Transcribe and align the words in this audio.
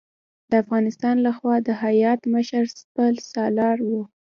د 0.49 0.51
افغانستان 0.63 1.15
له 1.25 1.31
خوا 1.37 1.55
د 1.67 1.69
هیات 1.83 2.21
مشر 2.33 2.63
سپه 2.77 3.05
سالار 3.33 3.77
و. 3.89 3.91